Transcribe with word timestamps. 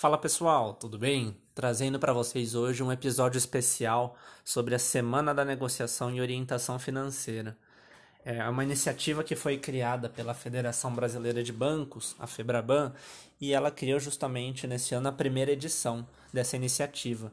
Fala 0.00 0.16
pessoal, 0.16 0.74
tudo 0.74 0.96
bem? 0.96 1.36
Trazendo 1.56 1.98
para 1.98 2.12
vocês 2.12 2.54
hoje 2.54 2.84
um 2.84 2.92
episódio 2.92 3.36
especial 3.36 4.16
sobre 4.44 4.76
a 4.76 4.78
Semana 4.78 5.34
da 5.34 5.44
Negociação 5.44 6.08
e 6.14 6.20
Orientação 6.20 6.78
Financeira. 6.78 7.58
É 8.24 8.48
uma 8.48 8.62
iniciativa 8.62 9.24
que 9.24 9.34
foi 9.34 9.58
criada 9.58 10.08
pela 10.08 10.34
Federação 10.34 10.94
Brasileira 10.94 11.42
de 11.42 11.52
Bancos, 11.52 12.14
a 12.16 12.28
FEBRABAN, 12.28 12.92
e 13.40 13.52
ela 13.52 13.72
criou 13.72 13.98
justamente 13.98 14.68
nesse 14.68 14.94
ano 14.94 15.08
a 15.08 15.12
primeira 15.12 15.50
edição 15.50 16.06
dessa 16.32 16.54
iniciativa. 16.54 17.32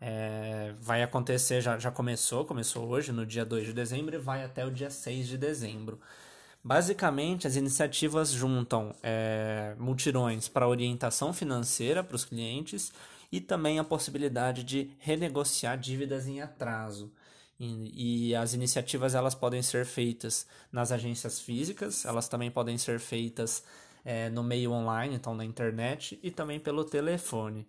É, 0.00 0.74
vai 0.80 1.02
acontecer, 1.02 1.60
já, 1.60 1.76
já 1.76 1.90
começou, 1.90 2.44
começou 2.44 2.86
hoje, 2.86 3.10
no 3.10 3.26
dia 3.26 3.44
2 3.44 3.66
de 3.66 3.72
dezembro, 3.72 4.14
e 4.14 4.18
vai 4.18 4.44
até 4.44 4.64
o 4.64 4.70
dia 4.70 4.90
6 4.90 5.26
de 5.26 5.36
dezembro. 5.36 5.98
Basicamente, 6.66 7.46
as 7.46 7.54
iniciativas 7.54 8.32
juntam 8.32 8.92
é, 9.00 9.76
multirões 9.78 10.48
para 10.48 10.66
orientação 10.66 11.32
financeira 11.32 12.02
para 12.02 12.16
os 12.16 12.24
clientes 12.24 12.92
e 13.30 13.40
também 13.40 13.78
a 13.78 13.84
possibilidade 13.84 14.64
de 14.64 14.90
renegociar 14.98 15.78
dívidas 15.78 16.26
em 16.26 16.40
atraso. 16.40 17.12
E, 17.60 18.30
e, 18.30 18.34
as 18.34 18.52
iniciativas 18.52 19.14
elas 19.14 19.32
podem 19.32 19.62
ser 19.62 19.86
feitas 19.86 20.44
nas 20.72 20.90
agências 20.90 21.40
físicas, 21.40 22.04
elas 22.04 22.26
também 22.26 22.50
podem 22.50 22.76
ser 22.76 22.98
feitas 22.98 23.62
é, 24.04 24.28
no 24.28 24.42
meio 24.42 24.72
online, 24.72 25.14
então 25.14 25.36
na 25.36 25.44
internet, 25.44 26.18
e 26.20 26.32
também 26.32 26.58
pelo 26.58 26.84
telefone. 26.84 27.64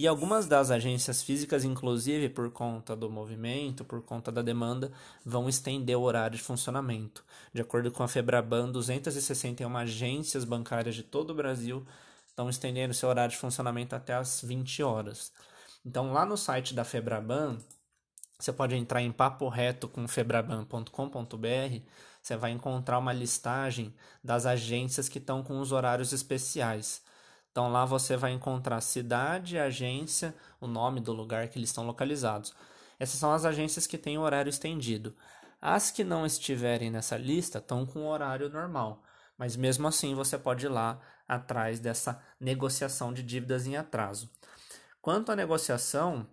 E 0.00 0.08
algumas 0.08 0.46
das 0.46 0.70
agências 0.70 1.22
físicas, 1.22 1.62
inclusive 1.62 2.30
por 2.30 2.50
conta 2.50 2.96
do 2.96 3.10
movimento, 3.10 3.84
por 3.84 4.00
conta 4.00 4.32
da 4.32 4.40
demanda, 4.40 4.90
vão 5.22 5.46
estender 5.46 5.94
o 5.94 6.00
horário 6.00 6.38
de 6.38 6.42
funcionamento. 6.42 7.22
De 7.52 7.60
acordo 7.60 7.92
com 7.92 8.02
a 8.02 8.08
Febraban, 8.08 8.72
261 8.72 9.76
agências 9.76 10.42
bancárias 10.46 10.94
de 10.94 11.02
todo 11.02 11.32
o 11.32 11.34
Brasil 11.34 11.86
estão 12.26 12.48
estendendo 12.48 12.94
seu 12.94 13.10
horário 13.10 13.32
de 13.32 13.36
funcionamento 13.36 13.94
até 13.94 14.14
as 14.14 14.40
20 14.40 14.82
horas. 14.82 15.34
Então, 15.84 16.14
lá 16.14 16.24
no 16.24 16.38
site 16.38 16.72
da 16.72 16.82
Febraban, 16.82 17.58
você 18.38 18.54
pode 18.54 18.74
entrar 18.76 19.02
em 19.02 19.12
papo 19.12 19.50
reto 19.50 19.86
com 19.86 20.08
febraban.com.br, 20.08 21.84
você 22.22 22.36
vai 22.38 22.52
encontrar 22.52 22.98
uma 22.98 23.12
listagem 23.12 23.94
das 24.24 24.46
agências 24.46 25.10
que 25.10 25.18
estão 25.18 25.42
com 25.42 25.60
os 25.60 25.72
horários 25.72 26.14
especiais. 26.14 27.02
Então 27.50 27.70
lá 27.70 27.84
você 27.84 28.16
vai 28.16 28.32
encontrar 28.32 28.80
cidade, 28.80 29.58
agência, 29.58 30.34
o 30.60 30.66
nome 30.66 31.00
do 31.00 31.12
lugar 31.12 31.48
que 31.48 31.58
eles 31.58 31.70
estão 31.70 31.86
localizados. 31.86 32.54
Essas 32.98 33.18
são 33.18 33.32
as 33.32 33.44
agências 33.44 33.86
que 33.86 33.98
têm 33.98 34.18
horário 34.18 34.50
estendido. 34.50 35.14
As 35.60 35.90
que 35.90 36.04
não 36.04 36.24
estiverem 36.24 36.90
nessa 36.90 37.16
lista 37.16 37.58
estão 37.58 37.84
com 37.84 38.06
horário 38.06 38.48
normal, 38.48 39.02
mas 39.36 39.56
mesmo 39.56 39.86
assim 39.88 40.14
você 40.14 40.38
pode 40.38 40.66
ir 40.66 40.68
lá 40.68 41.00
atrás 41.26 41.80
dessa 41.80 42.22
negociação 42.38 43.12
de 43.12 43.22
dívidas 43.22 43.66
em 43.66 43.76
atraso. 43.76 44.30
Quanto 45.02 45.32
à 45.32 45.36
negociação, 45.36 46.26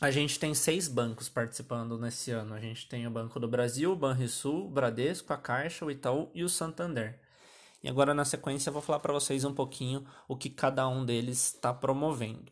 a 0.00 0.10
gente 0.10 0.38
tem 0.38 0.54
seis 0.54 0.88
bancos 0.88 1.28
participando 1.28 1.98
nesse 1.98 2.30
ano. 2.30 2.54
A 2.54 2.60
gente 2.60 2.88
tem 2.88 3.06
o 3.06 3.10
Banco 3.10 3.38
do 3.38 3.48
Brasil, 3.48 3.92
o 3.92 3.96
Banrisul, 3.96 4.66
o 4.66 4.70
Bradesco, 4.70 5.32
a 5.32 5.36
Caixa, 5.36 5.84
o 5.84 5.90
Itaú 5.90 6.30
e 6.34 6.42
o 6.42 6.48
Santander. 6.48 7.20
E 7.84 7.88
agora 7.88 8.14
na 8.14 8.24
sequência 8.24 8.70
eu 8.70 8.72
vou 8.72 8.80
falar 8.80 8.98
para 8.98 9.12
vocês 9.12 9.44
um 9.44 9.52
pouquinho 9.52 10.06
o 10.26 10.34
que 10.34 10.48
cada 10.48 10.88
um 10.88 11.04
deles 11.04 11.52
está 11.52 11.70
promovendo. 11.74 12.50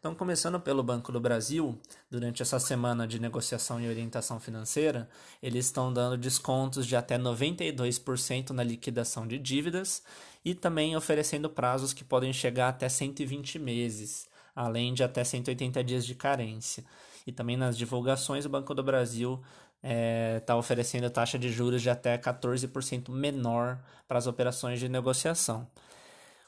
Então, 0.00 0.14
começando 0.14 0.58
pelo 0.58 0.82
Banco 0.82 1.12
do 1.12 1.20
Brasil, 1.20 1.78
durante 2.10 2.40
essa 2.40 2.58
semana 2.58 3.06
de 3.06 3.20
negociação 3.20 3.78
e 3.78 3.86
orientação 3.86 4.40
financeira, 4.40 5.10
eles 5.42 5.66
estão 5.66 5.92
dando 5.92 6.16
descontos 6.16 6.86
de 6.86 6.96
até 6.96 7.18
92% 7.18 8.50
na 8.50 8.64
liquidação 8.64 9.28
de 9.28 9.38
dívidas 9.38 10.02
e 10.42 10.54
também 10.54 10.96
oferecendo 10.96 11.50
prazos 11.50 11.92
que 11.92 12.02
podem 12.02 12.32
chegar 12.32 12.70
até 12.70 12.88
120 12.88 13.58
meses, 13.58 14.26
além 14.56 14.94
de 14.94 15.04
até 15.04 15.22
180 15.22 15.84
dias 15.84 16.06
de 16.06 16.14
carência. 16.14 16.82
E 17.26 17.30
também 17.30 17.58
nas 17.58 17.76
divulgações, 17.76 18.46
o 18.46 18.48
Banco 18.48 18.74
do 18.74 18.82
Brasil 18.82 19.38
está 19.82 19.88
é, 19.88 20.40
tá 20.40 20.56
oferecendo 20.56 21.10
taxa 21.10 21.36
de 21.36 21.50
juros 21.50 21.82
de 21.82 21.90
até 21.90 22.16
14% 22.16 23.10
menor 23.10 23.82
para 24.06 24.18
as 24.18 24.28
operações 24.28 24.78
de 24.78 24.88
negociação. 24.88 25.68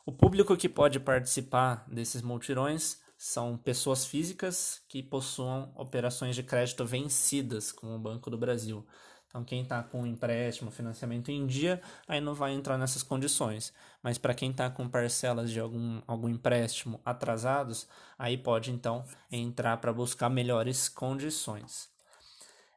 O 0.06 0.12
público 0.12 0.56
que 0.56 0.68
pode 0.68 1.00
participar 1.00 1.84
desses 1.88 2.22
multirões 2.22 2.98
são 3.16 3.56
pessoas 3.56 4.04
físicas 4.04 4.82
que 4.88 5.02
possuam 5.02 5.72
operações 5.74 6.36
de 6.36 6.42
crédito 6.42 6.84
vencidas 6.84 7.72
com 7.72 7.96
o 7.96 7.98
Banco 7.98 8.30
do 8.30 8.38
Brasil. 8.38 8.86
Então, 9.26 9.42
quem 9.42 9.62
está 9.62 9.82
com 9.82 10.06
empréstimo, 10.06 10.70
financiamento 10.70 11.28
em 11.28 11.44
dia, 11.44 11.82
aí 12.06 12.20
não 12.20 12.34
vai 12.34 12.52
entrar 12.52 12.78
nessas 12.78 13.02
condições. 13.02 13.72
Mas 14.00 14.16
para 14.16 14.34
quem 14.34 14.52
está 14.52 14.70
com 14.70 14.88
parcelas 14.88 15.50
de 15.50 15.58
algum, 15.58 16.00
algum 16.06 16.28
empréstimo 16.28 17.00
atrasados, 17.04 17.88
aí 18.16 18.38
pode 18.38 18.70
então 18.70 19.04
entrar 19.32 19.78
para 19.78 19.92
buscar 19.92 20.28
melhores 20.28 20.88
condições. 20.88 21.93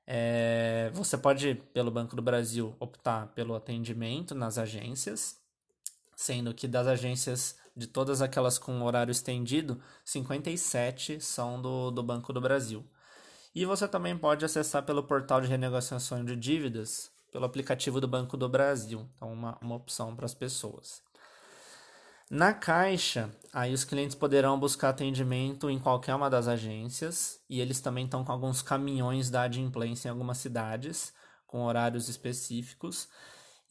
É, 0.10 0.90
você 0.94 1.18
pode, 1.18 1.56
pelo 1.74 1.92
Banco 1.92 2.16
do 2.16 2.22
Brasil, 2.22 2.74
optar 2.80 3.28
pelo 3.34 3.54
atendimento 3.54 4.34
nas 4.34 4.58
agências, 4.58 5.38
sendo 6.16 6.54
que 6.54 6.66
das 6.66 6.88
agências 6.88 7.58
de 7.76 7.88
todas 7.88 8.22
aquelas 8.22 8.58
com 8.58 8.82
horário 8.82 9.12
estendido, 9.12 9.82
57 10.06 11.20
são 11.20 11.62
do, 11.62 11.92
do 11.92 12.02
Banco 12.02 12.32
do 12.32 12.40
Brasil. 12.40 12.86
E 13.54 13.66
você 13.66 13.88
também 13.88 14.18
pode 14.18 14.46
acessar 14.46 14.84
pelo 14.84 15.04
portal 15.04 15.42
de 15.42 15.48
renegociação 15.48 16.24
de 16.24 16.36
dívidas, 16.36 17.12
pelo 17.32 17.46
aplicativo 17.46 18.00
do 18.00 18.08
Banco 18.08 18.38
do 18.38 18.48
Brasil. 18.48 19.08
Então, 19.16 19.34
uma, 19.34 19.58
uma 19.62 19.76
opção 19.76 20.16
para 20.16 20.26
as 20.26 20.34
pessoas. 20.34 21.02
Na 22.30 22.54
Caixa, 22.54 23.30
aí 23.54 23.74
os 23.74 23.86
clientes 23.86 24.14
poderão 24.14 24.60
buscar 24.60 24.90
atendimento 24.90 25.70
em 25.70 25.80
qualquer 25.80 26.14
uma 26.14 26.30
das 26.30 26.46
agências 26.50 27.40
e 27.50 27.62
eles 27.62 27.80
também 27.80 28.04
estão 28.04 28.26
com 28.26 28.34
alguns 28.34 28.62
caminhões 28.62 29.30
da 29.30 29.44
adimplência 29.44 30.10
em 30.10 30.12
algumas 30.12 30.38
cidades, 30.38 31.14
com 31.46 31.64
horários 31.64 32.10
específicos. 32.10 33.08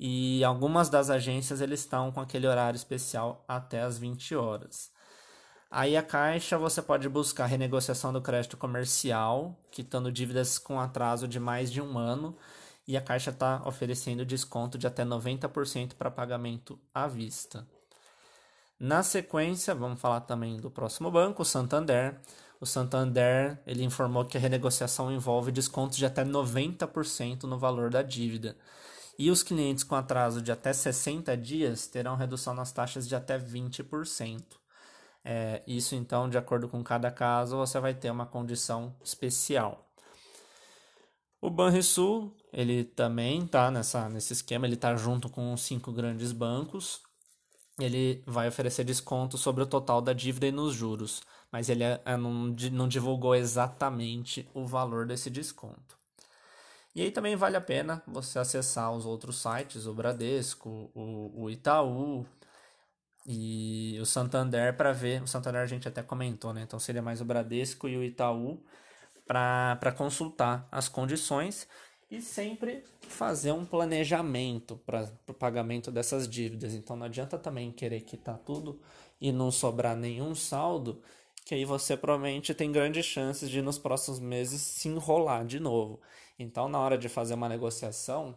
E 0.01 0.43
algumas 0.43 0.89
das 0.89 1.11
agências 1.11 1.61
eles 1.61 1.81
estão 1.81 2.11
com 2.11 2.19
aquele 2.19 2.47
horário 2.47 2.79
especial 2.79 3.45
até 3.47 3.83
as 3.83 3.99
20 3.99 4.35
horas. 4.35 4.91
Aí 5.71 5.95
a 5.95 6.03
Caixa 6.03 6.57
você 6.57 6.81
pode 6.81 7.11
buscar 7.11 7.45
renegociação 7.45 8.11
do 8.11 8.23
crédito 8.23 8.57
comercial, 8.57 9.55
quitando 9.71 10.11
dívidas 10.11 10.59
com 10.59 10.81
atraso 10.81 11.29
de 11.29 11.39
mais 11.39 11.71
de 11.71 11.83
um 11.83 11.99
ano, 11.99 12.35
e 12.89 12.97
a 12.97 13.03
Caixa 13.03 13.31
está 13.33 13.63
oferecendo 13.67 14.25
desconto 14.25 14.79
de 14.79 14.87
até 14.87 15.05
90% 15.05 15.93
para 15.95 16.11
pagamento 16.11 16.81
à 16.95 17.07
vista. 17.07 17.76
Na 18.79 19.03
sequência, 19.03 19.75
vamos 19.75 19.99
falar 19.99 20.21
também 20.21 20.59
do 20.59 20.71
próximo 20.71 21.11
banco, 21.11 21.41
o 21.41 21.47
Santander. 21.47 22.21
O 22.61 22.67
Santander 22.67 23.59
ele 23.67 23.83
informou 23.83 24.27
que 24.27 24.37
a 24.37 24.41
renegociação 24.41 25.11
envolve 25.11 25.51
descontos 25.51 25.97
de 25.97 26.05
até 26.05 26.23
90% 26.25 27.45
no 27.45 27.59
valor 27.59 27.89
da 27.89 28.03
dívida. 28.03 28.55
E 29.19 29.31
os 29.31 29.43
clientes 29.43 29.83
com 29.83 29.95
atraso 29.95 30.43
de 30.43 30.53
até 30.53 30.75
60 30.75 31.35
dias 31.39 31.87
terão 31.87 32.17
redução 32.17 32.53
nas 32.53 32.71
taxas 32.71 33.09
de 33.09 33.17
até 33.17 33.39
20%. 33.39 34.45
É, 35.25 35.63
isso 35.67 35.95
então, 35.95 36.29
de 36.29 36.37
acordo 36.37 36.69
com 36.69 36.85
cada 36.85 37.11
caso, 37.11 37.57
você 37.57 37.81
vai 37.81 37.95
ter 37.95 38.11
uma 38.11 38.27
condição 38.27 38.95
especial. 39.03 39.91
O 41.41 41.49
Banrisul, 41.49 42.37
ele 42.53 42.85
também 42.85 43.43
está 43.43 43.71
nesse 43.71 44.35
esquema, 44.35 44.67
ele 44.67 44.75
está 44.75 44.95
junto 44.97 45.31
com 45.31 45.55
os 45.55 45.63
cinco 45.63 45.93
grandes 45.93 46.31
bancos 46.31 47.06
ele 47.79 48.23
vai 48.27 48.49
oferecer 48.49 48.85
desconto 48.85 49.37
sobre 49.37 49.63
o 49.63 49.67
total 49.67 50.01
da 50.01 50.13
dívida 50.13 50.47
e 50.47 50.53
nos 50.53 50.75
juros, 50.75 51.23
mas 51.53 51.69
ele 51.69 51.85
é, 51.85 52.17
não, 52.17 52.55
não 52.73 52.89
divulgou 52.89 53.35
exatamente 53.35 54.49
o 54.55 54.67
valor 54.67 55.07
desse 55.07 55.29
desconto. 55.29 55.97
E 56.95 57.03
aí 57.03 57.11
também 57.11 57.37
vale 57.37 57.57
a 57.57 57.61
pena 57.61 58.03
você 58.07 58.39
acessar 58.39 58.91
os 58.93 59.05
outros 59.05 59.43
sites, 59.43 59.87
o 59.87 59.93
Bradesco, 59.93 60.91
o, 60.95 61.43
o 61.45 61.51
Itaú 61.51 62.27
e 63.27 63.99
o 64.01 64.07
Santander 64.07 64.75
para 64.75 64.93
ver. 64.93 65.23
O 65.23 65.27
Santander 65.27 65.61
a 65.61 65.67
gente 65.67 65.87
até 65.87 66.03
comentou, 66.03 66.55
né? 66.55 66.63
Então 66.63 66.79
seria 66.79 67.03
mais 67.03 67.21
o 67.21 67.25
Bradesco 67.27 67.87
e 67.87 67.99
o 67.99 68.03
Itaú 68.03 68.65
para 69.27 69.93
consultar 69.95 70.67
as 70.73 70.89
condições 70.89 71.69
e 72.11 72.21
sempre 72.21 72.85
fazer 73.01 73.53
um 73.53 73.65
planejamento 73.65 74.77
para 74.87 75.11
o 75.29 75.35
pagamento 75.35 75.91
dessas 75.91 76.29
dívidas. 76.29 76.75
Então 76.75 76.97
não 76.97 77.07
adianta 77.07 77.39
também 77.39 77.73
querer 77.73 78.01
quitar 78.03 78.39
tudo 78.39 78.81
e 79.21 79.33
não 79.33 79.51
sobrar 79.51 79.97
nenhum 79.97 80.35
saldo, 80.35 81.03
que 81.45 81.55
aí 81.55 81.65
você 81.65 81.97
provavelmente 81.97 82.55
tem 82.55 82.71
grandes 82.71 83.05
chances 83.07 83.51
de 83.51 83.61
nos 83.61 83.79
próximos 83.79 84.21
meses 84.21 84.61
se 84.61 84.89
enrolar 84.89 85.45
de 85.45 85.59
novo. 85.59 86.01
Então 86.39 86.69
na 86.69 86.79
hora 86.79 86.97
de 86.97 87.09
fazer 87.09 87.35
uma 87.35 87.49
negociação, 87.49 88.37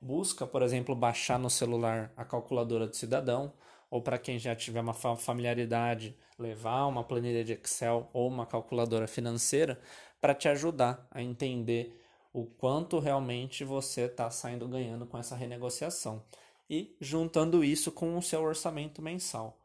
busca, 0.00 0.46
por 0.46 0.62
exemplo, 0.62 0.94
baixar 0.94 1.38
no 1.38 1.50
celular 1.50 2.12
a 2.16 2.24
calculadora 2.24 2.86
do 2.86 2.94
cidadão, 2.94 3.52
ou 3.90 4.02
para 4.02 4.18
quem 4.18 4.38
já 4.38 4.54
tiver 4.54 4.80
uma 4.80 4.92
familiaridade, 4.92 6.14
levar 6.38 6.86
uma 6.86 7.02
planilha 7.02 7.42
de 7.42 7.54
Excel 7.54 8.08
ou 8.12 8.28
uma 8.28 8.46
calculadora 8.46 9.06
financeira 9.06 9.80
para 10.20 10.34
te 10.34 10.46
ajudar 10.46 11.06
a 11.10 11.22
entender 11.22 11.98
o 12.32 12.44
quanto 12.44 12.98
realmente 12.98 13.64
você 13.64 14.02
está 14.02 14.30
saindo 14.30 14.68
ganhando 14.68 15.06
com 15.06 15.18
essa 15.18 15.36
renegociação 15.36 16.22
e 16.68 16.94
juntando 17.00 17.64
isso 17.64 17.90
com 17.90 18.16
o 18.16 18.22
seu 18.22 18.42
orçamento 18.42 19.00
mensal. 19.00 19.58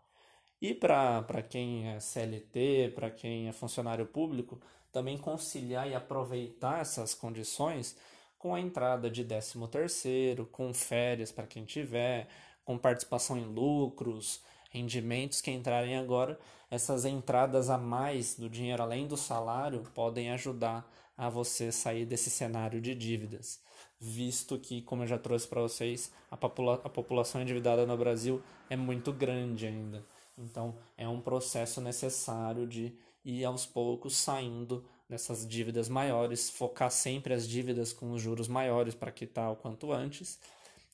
E 0.62 0.74
para 0.74 1.44
quem 1.50 1.90
é 1.90 2.00
CLT, 2.00 2.94
para 2.96 3.12
quem 3.12 3.50
é 3.50 3.52
funcionário 3.52 4.06
público, 4.06 4.62
também 4.94 5.18
conciliar 5.18 5.90
e 5.90 5.94
aproveitar 5.94 6.80
essas 6.80 7.14
condições 7.14 7.98
com 8.38 8.56
a 8.56 8.62
entrada 8.62 9.10
de 9.10 9.26
13 9.26 9.68
terceiro, 9.68 10.46
com 10.46 10.74
férias 10.74 11.32
para 11.32 11.48
quem 11.48 11.66
tiver, 11.66 12.30
com 12.64 12.78
participação 12.78 13.38
em 13.38 13.44
lucros, 13.44 14.42
rendimentos 14.70 15.42
que 15.42 15.52
entrarem 15.52 15.98
agora, 15.98 16.40
essas 16.72 17.06
entradas 17.06 17.70
a 17.70 17.78
mais 17.78 18.36
do 18.36 18.50
dinheiro 18.50 18.82
além 18.82 19.06
do 19.06 19.18
salário 19.18 19.84
podem 19.94 20.32
ajudar 20.32 20.90
a 21.18 21.30
você 21.30 21.72
sair 21.72 22.06
desse 22.06 22.30
cenário 22.30 22.82
de 22.82 22.96
dívidas, 22.96 23.62
visto 24.00 24.58
que, 24.58 24.82
como 24.82 25.04
eu 25.04 25.08
já 25.08 25.18
trouxe 25.18 25.48
para 25.48 25.62
vocês, 25.62 26.12
a, 26.30 26.38
popula 26.38 26.82
a 26.84 26.90
população 26.90 27.42
endividada 27.42 27.86
no 27.86 27.98
Brasil 27.98 28.42
é 28.70 28.76
muito 28.76 29.12
grande 29.14 29.68
ainda. 29.68 30.06
Então, 30.38 30.76
é 30.98 31.08
um 31.08 31.22
processo 31.22 31.80
necessário 31.80 32.68
de 32.68 32.94
ir 33.24 33.46
aos 33.46 33.66
poucos 33.66 34.16
saindo 34.16 34.84
dessas 35.08 35.48
dívidas 35.48 35.88
maiores, 35.88 36.50
focar 36.50 36.90
sempre 36.90 37.34
as 37.34 37.48
dívidas 37.48 37.94
com 37.94 38.12
os 38.12 38.22
juros 38.22 38.48
maiores 38.48 38.96
para 38.96 39.12
quitar 39.12 39.52
o 39.52 39.56
quanto 39.56 39.92
antes 39.92 40.40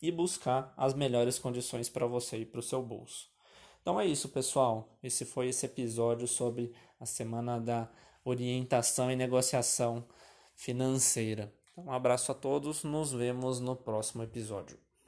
e 0.01 0.12
buscar 0.12 0.74
as 0.75 0.94
melhores 0.94 1.39
condições 1.39 1.89
para 1.89 2.06
você 2.06 2.39
e 2.39 2.45
para 2.45 2.60
o 2.60 2.63
seu 2.63 2.81
bolso. 2.81 3.30
Então 3.81 4.00
é 4.00 4.06
isso, 4.06 4.30
pessoal. 4.30 4.89
Esse 5.01 5.25
foi 5.25 5.48
esse 5.48 5.66
episódio 5.66 6.27
sobre 6.27 6.74
a 7.00 7.06
semana 7.06 7.60
da 7.60 7.89
orientação 8.29 9.11
e 9.11 9.15
negociação 9.15 10.05
financeira. 10.55 11.53
Então, 11.71 11.85
um 11.85 11.91
abraço 11.91 12.31
a 12.31 12.35
todos, 12.35 12.83
nos 12.83 13.11
vemos 13.11 13.59
no 13.59 13.75
próximo 13.75 14.23
episódio. 14.23 14.88